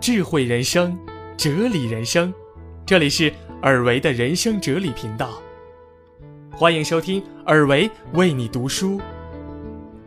[0.00, 0.98] 智慧人生，
[1.36, 2.34] 哲理人生，
[2.84, 3.32] 这里是
[3.62, 5.40] 尔维的人生哲理频道，
[6.50, 9.00] 欢迎收听尔维为你读书。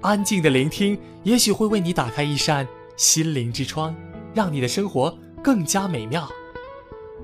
[0.01, 3.95] 安静的聆听，也许会为你打开一扇心灵之窗，
[4.34, 6.27] 让你的生活更加美妙。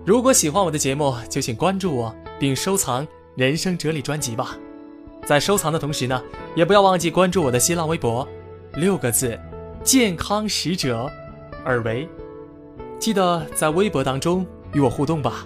[0.05, 3.05] 如果喜欢我的节目，就请关注我，并收藏
[3.35, 4.57] 《人生哲理》专辑吧。
[5.25, 6.21] 在收藏的同时呢，
[6.55, 8.27] 也不要忘记关注我的新浪微博，
[8.73, 9.39] 六个字：
[9.83, 11.09] 健康使者
[11.63, 12.07] 尔维。
[12.99, 15.45] 记得在微博当中与我互动吧，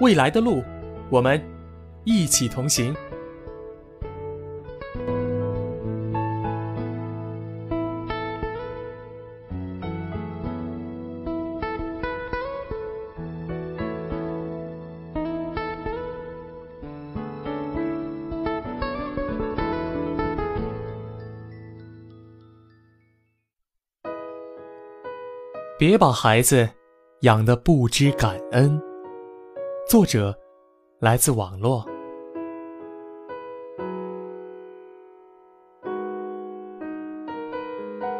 [0.00, 0.62] 未来的路，
[1.08, 1.42] 我们
[2.04, 2.94] 一起同行。
[25.80, 26.68] 别把孩子。
[27.20, 28.80] 养得不知感恩。
[29.88, 30.34] 作者
[30.98, 31.86] 来自网络。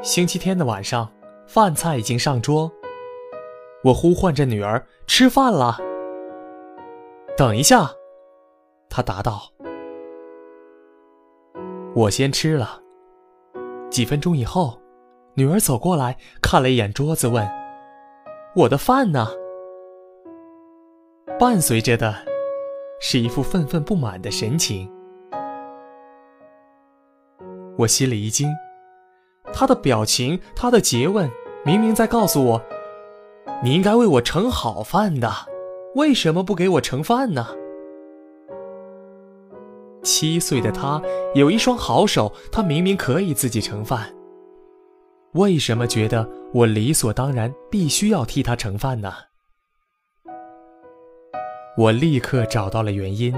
[0.02, 1.11] 星期天的晚上，
[1.47, 2.70] 饭菜已经上桌，
[3.84, 5.77] 我呼唤着女儿吃饭了。
[7.36, 7.91] 等一下，
[8.89, 9.41] 她答道
[11.95, 12.83] ：“我先吃了。”
[13.91, 14.80] 几分钟以后，
[15.41, 17.50] 女儿走过来看了一眼桌子，问。
[18.55, 19.27] 我的饭呢？
[21.38, 22.14] 伴随着的，
[23.00, 24.86] 是一副愤愤不满的神情。
[27.78, 28.50] 我心里一惊，
[29.50, 31.30] 他的表情，他的诘问，
[31.64, 32.62] 明明在告诉我，
[33.62, 35.33] 你应该为我盛好饭的，
[35.94, 37.46] 为什么不给我盛饭呢？
[40.02, 41.00] 七岁的他
[41.34, 44.14] 有一双好手，他明明可以自己盛饭。
[45.34, 49.12] 为什么觉得我理所当然必须要替他盛饭呢？
[51.77, 53.33] 我立刻找到了原因。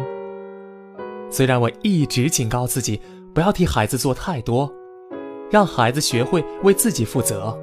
[1.30, 2.98] 虽然我一直警告自己
[3.34, 4.72] 不要替孩子做太多，
[5.50, 7.58] 让孩子学会为自己负责，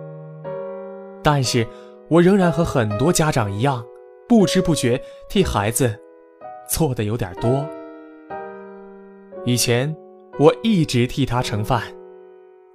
[1.24, 1.66] 但是
[2.08, 3.84] 我仍然和很多家长一样，
[4.28, 6.00] 不知不觉替孩子
[6.70, 7.68] 做的有点多。
[9.44, 9.96] 以前
[10.38, 11.82] 我一直替他盛饭。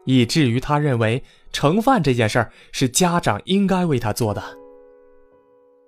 [0.05, 1.23] 以至于他认为
[1.53, 4.43] 盛饭这件事儿是家长应该为他做的，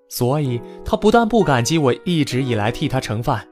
[0.08, 3.46] 所以他不但不感激我一直以来替他盛饭，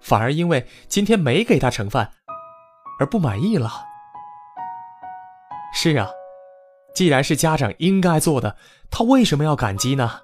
[0.00, 2.10] 反而因为今天没给他盛饭
[2.98, 3.70] 而不满意了。
[5.72, 6.08] 是啊，
[6.94, 8.56] 既然是家长应该做的，
[8.90, 10.20] 他为什么要感激呢？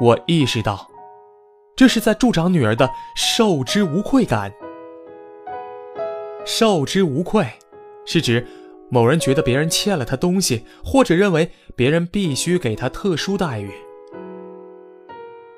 [0.00, 0.88] 我意识到，
[1.74, 4.52] 这是在助长女儿的受之无愧感。
[6.44, 7.46] 受之无愧，
[8.06, 8.46] 是指
[8.88, 13.70] 某人觉得别人欠了他东西，或者认为别人必须给他特殊待遇。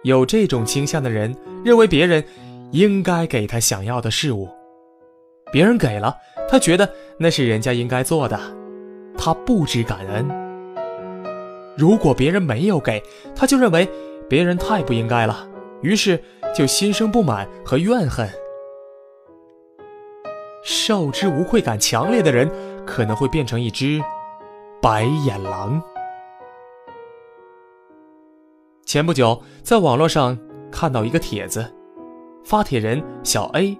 [0.02, 2.24] 有这种倾向的人，认为别人
[2.72, 4.48] 应该给他想要的事物，
[5.52, 6.16] 别人给了，
[6.48, 8.40] 他觉得那是人家应该做的，
[9.16, 10.28] 他不知感恩。
[11.76, 13.02] 如果别人没有给，
[13.36, 13.88] 他就认为
[14.28, 15.48] 别人太不应该了，
[15.82, 16.20] 于是
[16.54, 18.28] 就心生不满和怨恨。
[20.62, 22.50] 受之无愧感强烈的人，
[22.86, 24.02] 可能会变成一只
[24.82, 25.82] 白眼狼。
[28.84, 30.36] 前不久，在网络上
[30.70, 31.72] 看到一个帖子，
[32.44, 33.78] 发帖人小 A，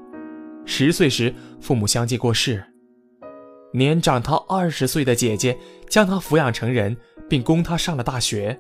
[0.65, 2.65] 十岁时父母相继过世，
[3.73, 5.59] 年长他二十岁的姐姐
[5.89, 6.97] 将他抚养成人，
[7.29, 8.59] 并供他上了大学。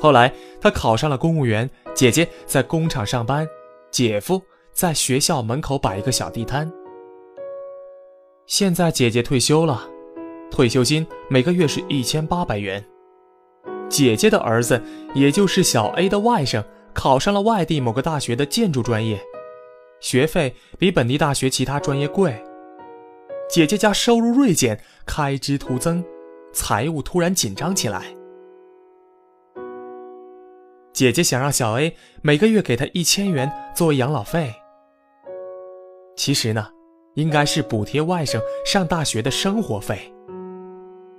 [0.00, 3.46] 后来他考上了公务员，姐姐在工厂上班，
[3.90, 4.40] 姐夫
[4.72, 6.70] 在学校门口摆一个小地摊。
[8.48, 9.86] 现在姐姐退休了，
[10.50, 12.82] 退休金每个月是一千八百元。
[13.90, 14.82] 姐姐的儿子，
[15.14, 16.64] 也就是小 A 的外甥，
[16.94, 19.20] 考上了外地某个大学的建筑专业，
[20.00, 22.42] 学费比本地大学其他专业贵。
[23.50, 26.02] 姐姐家收入锐减，开支突增，
[26.50, 28.06] 财务突然紧张起来。
[30.94, 34.54] 姐姐想让小 A 每个月给她一千元作为养老费。
[36.16, 36.66] 其实呢。
[37.18, 39.98] 应该是补贴外甥上大学的生活费。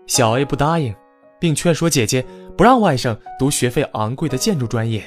[0.07, 0.95] 小 A 不答应，
[1.41, 2.25] 并劝说姐姐
[2.57, 5.03] 不让外甥读学费昂贵的建筑专业。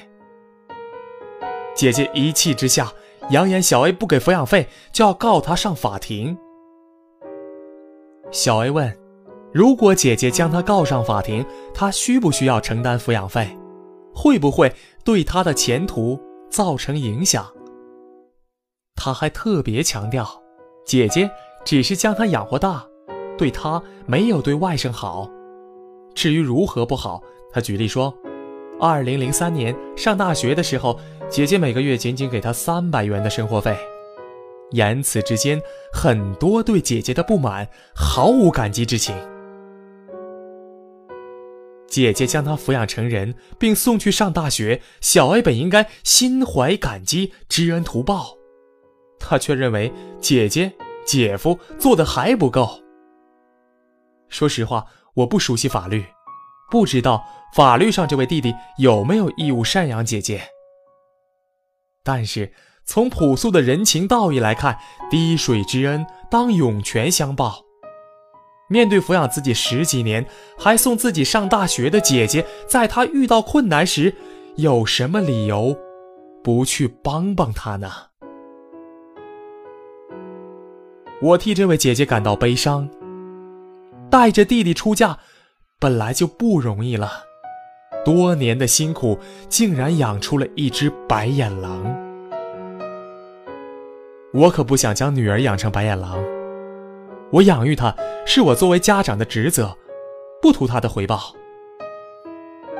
[1.75, 2.93] 姐姐一气之下，
[3.31, 6.37] 扬言小 A 不给抚养费就要告他上法庭。
[8.31, 8.95] 小 A 问
[9.51, 11.43] ：“如果姐姐将他告上法庭，
[11.73, 13.57] 他需不需要承担抚养费？
[14.15, 14.71] 会不会
[15.03, 17.51] 对他的前途造成影响？”
[18.95, 20.42] 他还特别强调。
[20.85, 21.31] 姐姐
[21.65, 22.85] 只是将他养活大，
[23.39, 25.29] 对他没有对外甥好。
[26.15, 28.13] 至于如何不好，他举例说：，
[28.81, 30.99] 二零零三年上大学的时候，
[31.31, 33.77] 姐姐每个月仅仅给他三百元的生活费。
[34.73, 35.61] 言辞之间，
[35.93, 39.15] 很多对姐姐的不满，毫无感激之情。
[41.87, 48.39] 姐姐将他抚养成人，并送去上大学，小 A 本应该心怀感激，知恩图报，
[49.23, 50.73] 他却认为姐姐、
[51.07, 52.81] 姐夫做的还不够。
[54.29, 56.05] 说实话，我不熟悉法律，
[56.71, 57.25] 不知道
[57.55, 60.43] 法律上这位弟弟有没有义务赡养姐姐。
[62.03, 62.53] 但是
[62.85, 64.79] 从朴素的人情道义来看，
[65.11, 67.61] 滴水之恩当涌泉相报。
[68.69, 70.27] 面对抚养自己十几年，
[70.59, 74.15] 还送自己上大学的姐姐，在她遇到困难时，
[74.57, 75.77] 有什么理由
[76.43, 77.91] 不去帮帮她呢？
[81.23, 82.89] 我替这位姐姐感到悲伤。
[84.11, 85.17] 带着弟弟出嫁，
[85.79, 87.11] 本来就不容易了，
[88.05, 91.97] 多年的辛苦，竟然养出了一只白眼狼。
[94.35, 96.19] 我可不想将女儿养成白眼狼。
[97.31, 97.95] 我养育她
[98.27, 99.77] 是我作为家长的职责，
[100.43, 101.33] 不图她的回报。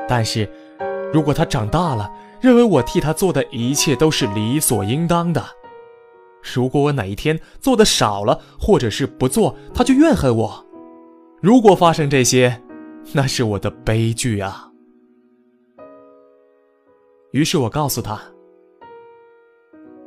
[0.07, 0.51] 但是，
[1.13, 2.11] 如果她长大了，
[2.41, 5.43] 认为我替她做的一切都是理所应当的，
[6.53, 10.65] 如果我哪一天做的少了，或者是不做，他就怨恨我。
[11.41, 12.61] 如果发生这些，
[13.13, 14.69] 那是我的悲剧啊。
[17.31, 18.21] 于是我告诉他，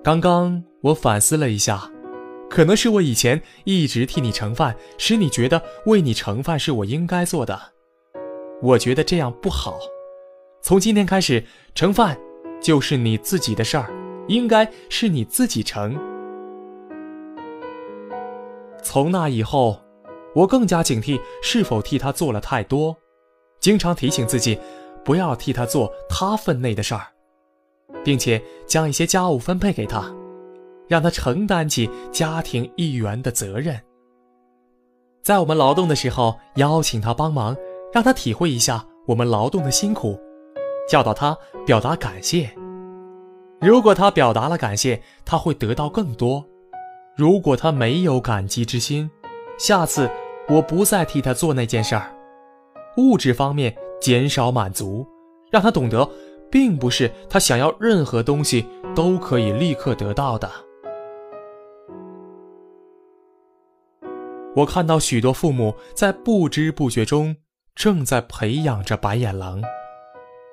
[0.02, 1.90] 刚刚我反思了一下。
[2.48, 7.60] 可能是我以前一直替你盛饭，使你觉得为你盛饭是我应该做的。
[8.62, 9.76] 我觉得这样不好。
[10.62, 11.44] 从今天开始，
[11.74, 12.16] 盛饭
[12.62, 13.92] 就是你自己的事儿，
[14.28, 15.98] 应该是你自己盛。
[18.88, 19.80] 从那以后，
[20.32, 22.96] 我更加警惕是否替他做了太多，
[23.58, 24.56] 经常提醒自己
[25.04, 27.02] 不要替他做他分内的事儿，
[28.04, 30.14] 并且将一些家务分配给他。
[30.86, 33.76] 让他承担起家庭一员的责任，
[35.20, 37.56] 在我们劳动的时候邀请他帮忙，
[37.92, 40.16] 让他体会一下我们劳动的辛苦，
[40.88, 41.36] 教导他
[41.66, 42.48] 表达感谢。
[43.60, 46.40] 如果他表达了感谢，他会得到更多；
[47.16, 49.10] 如果他没有感激之心，
[49.58, 50.10] 下次
[50.48, 52.14] 我不再替他做那件事儿。
[52.98, 55.06] 物质方面减少满足，
[55.50, 56.06] 让他懂得，
[56.50, 60.50] 并不是他想要任何东西都可以立刻得到的。
[64.54, 67.34] 我看到许多父母在不知不觉中
[67.74, 69.62] 正在培养着白眼狼，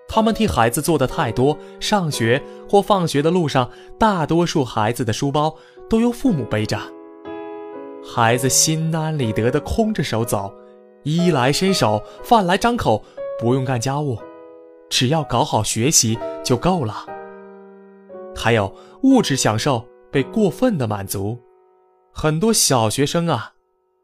[0.07, 3.69] 他们替孩子做的太多，上学或放学的路上，
[4.00, 5.56] 大多数孩子的书包
[5.94, 6.80] 都由父母背着，
[8.04, 10.51] 孩子心安理得的空着手走，
[11.04, 13.06] 衣来伸手，饭来张口，
[13.40, 14.18] 不用干家务，
[14.90, 17.06] 只要搞好学习就够了。
[18.36, 21.38] 还有物质享受被过分的满足，
[22.12, 23.54] 很多小学生啊。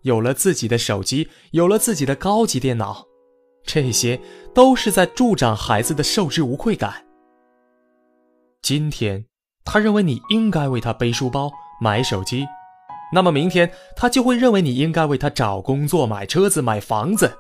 [0.04, 3.04] 有了自己的手机，有了自己的高级电脑，
[3.64, 4.22] 这些
[4.54, 7.04] 都是在助长孩子的受之无愧感。
[8.62, 9.26] 今天，
[9.66, 12.46] 他认为你应该为他背书包、买手机，
[13.12, 17.32] 那么明天他就会认为你应该为他找工作、买车子、买房子。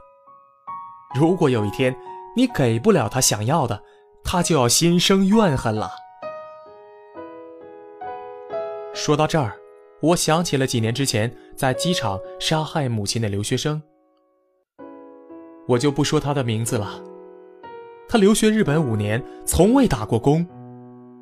[1.15, 1.95] 如果有一天
[2.35, 3.81] 你给不了他想要的，
[4.23, 5.91] 他就要心生怨恨了。
[8.93, 9.55] 说到这儿。
[10.01, 13.81] 我想起了几年之前在机场杀害母亲的留学生，
[15.67, 17.03] 我就不说他的名字了。
[18.07, 20.47] 他留学日本五年，从未打过工，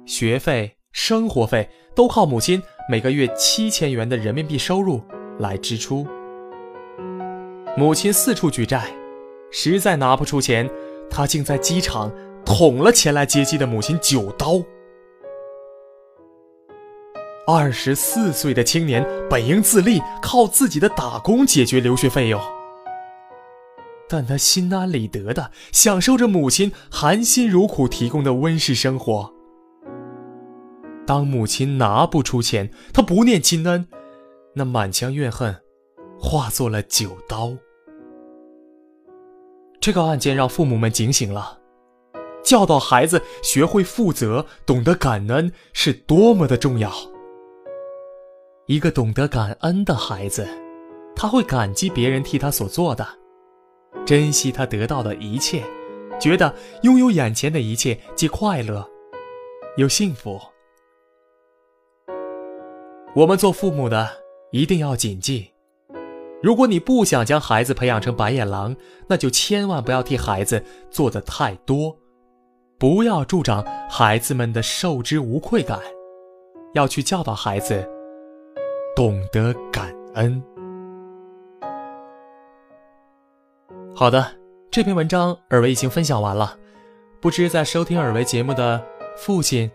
[0.05, 5.01] 学费、生活费都靠母亲每个月七千元的人民币收入
[5.39, 6.07] 来支出。
[7.75, 8.85] 母亲四处举债，
[9.51, 10.69] 实在拿不出钱，
[11.09, 12.09] 他竟在机场
[12.45, 14.63] 捅了前来接机的母亲九刀。
[17.45, 22.41] 二十四岁的青年本应自立，靠自己的打工解决留学费用，
[24.07, 29.33] 但他心安理得的享受着母亲含辛茹苦提供的温室生活。
[31.07, 33.87] 当母亲拿不出钱，他不念亲恩，
[34.53, 35.55] 那满腔怨恨
[36.19, 37.55] 化作了九刀。
[39.79, 41.59] 这个案件让父母们警醒了，
[42.43, 46.91] 教导孩子学会负责、懂得感恩是多么的重要。
[48.65, 50.45] 一个懂得感恩的孩子，
[51.15, 53.07] 他会感激别人替他所做的，
[54.05, 55.63] 珍惜他得到的一切，
[56.19, 58.85] 觉得拥有眼前的一切既快乐
[59.77, 60.37] 又幸福。
[63.17, 64.07] 我们做父母的
[64.51, 65.51] 一定要谨记：
[66.39, 68.75] 如果你不想将孩子培养成白眼狼，
[69.07, 71.97] 那就千万不要替孩子做的太多，
[72.77, 75.79] 不要助长孩子们的受之无愧感，
[76.75, 77.83] 要去教导孩子
[78.95, 80.39] 懂得感恩。
[83.95, 84.27] 好的，
[84.69, 86.55] 这篇文章尔维已经分享完了，
[87.19, 88.79] 不知在收听尔维节目的
[89.17, 89.71] 父亲、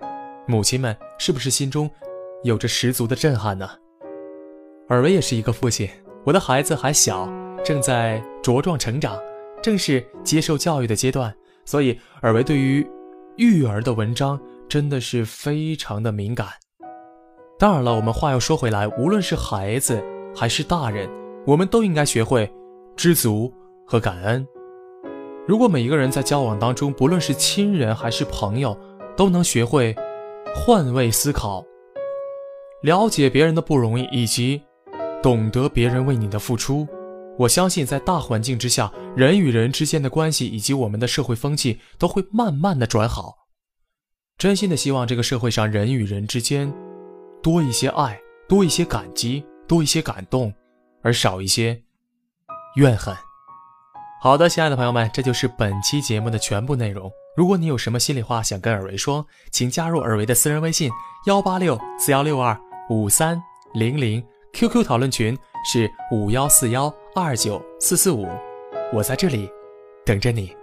[0.46, 1.90] 母亲们是不是心中
[2.42, 3.68] 有着十足的震撼呢？
[4.88, 5.88] 尔维也是一个父亲，
[6.24, 7.28] 我的孩子还小，
[7.64, 9.18] 正在茁壮成长，
[9.62, 11.34] 正是接受教育的阶段，
[11.64, 12.86] 所以尔维对于
[13.36, 16.48] 育儿的文章真的是非常的敏感。
[17.58, 20.02] 当然了，我们话又说回来，无论是孩子
[20.34, 21.08] 还是大人，
[21.46, 22.52] 我们都应该学会
[22.96, 23.52] 知足。
[23.84, 24.46] 和感恩。
[25.46, 28.78] 如果每一个人在交往当中，不论是亲人还是朋友，
[29.14, 29.94] 都能学会
[30.54, 31.62] 换位思考，
[32.82, 34.62] 了解别人的不容易，以及
[35.22, 36.86] 懂得别人为你的付出，
[37.38, 43.46] 我相信在大环境之下，人与人之间的关系以及我们的社会风气都会慢慢的转好。
[44.36, 46.72] 真心的希望这个社会上人与人之间
[47.40, 50.52] 多一些爱，多一些感激，多一些感动，
[51.02, 51.80] 而少一些
[52.74, 53.14] 怨恨。
[54.20, 57.08] 好的，亲爱的朋友们，这就是本期节目的全部内容。
[57.36, 60.90] 如果你有什么心里话想跟尔维说，请加入尔维的私人微信
[61.26, 62.58] 幺八六四幺六二
[62.92, 64.22] 五三零零
[64.52, 68.28] ，QQ 讨论群是五幺四幺二九四四五，
[68.92, 69.50] 我在这里
[70.04, 70.54] 等着你。